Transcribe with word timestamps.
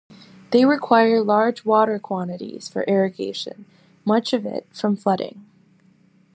They 0.49 0.65
require 0.65 1.21
large 1.21 1.63
water 1.63 1.99
quantities 1.99 2.67
for 2.67 2.81
irrigation, 2.85 3.65
much 4.03 4.33
of 4.33 4.47
it 4.47 4.65
from 4.73 4.95
flooding. 4.95 5.45